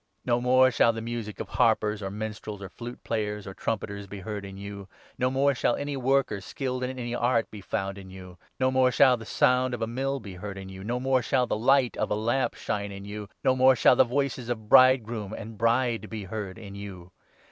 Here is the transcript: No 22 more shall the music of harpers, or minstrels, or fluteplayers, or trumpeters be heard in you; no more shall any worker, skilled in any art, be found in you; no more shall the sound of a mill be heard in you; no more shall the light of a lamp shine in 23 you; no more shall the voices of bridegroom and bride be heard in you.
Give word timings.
No 0.25 0.37
22 0.39 0.41
more 0.43 0.71
shall 0.71 0.93
the 0.93 0.99
music 1.03 1.39
of 1.39 1.47
harpers, 1.49 2.01
or 2.01 2.09
minstrels, 2.09 2.59
or 2.59 2.69
fluteplayers, 2.69 3.45
or 3.45 3.53
trumpeters 3.53 4.07
be 4.07 4.21
heard 4.21 4.45
in 4.45 4.57
you; 4.57 4.89
no 5.19 5.29
more 5.29 5.53
shall 5.53 5.75
any 5.75 5.95
worker, 5.95 6.41
skilled 6.41 6.83
in 6.83 6.97
any 6.97 7.13
art, 7.13 7.51
be 7.51 7.61
found 7.61 7.99
in 7.99 8.09
you; 8.09 8.39
no 8.59 8.71
more 8.71 8.91
shall 8.91 9.15
the 9.15 9.27
sound 9.27 9.75
of 9.75 9.81
a 9.83 9.85
mill 9.85 10.19
be 10.19 10.33
heard 10.33 10.57
in 10.57 10.69
you; 10.69 10.83
no 10.83 10.99
more 10.99 11.21
shall 11.21 11.45
the 11.45 11.55
light 11.55 11.95
of 11.97 12.09
a 12.09 12.15
lamp 12.15 12.55
shine 12.55 12.91
in 12.91 13.03
23 13.03 13.09
you; 13.11 13.29
no 13.43 13.55
more 13.55 13.75
shall 13.75 13.95
the 13.95 14.03
voices 14.03 14.49
of 14.49 14.67
bridegroom 14.67 15.33
and 15.33 15.59
bride 15.59 16.09
be 16.09 16.23
heard 16.23 16.57
in 16.57 16.73
you. 16.73 17.11